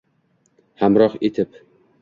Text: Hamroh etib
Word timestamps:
Hamroh 0.83 1.19
etib 1.31 1.63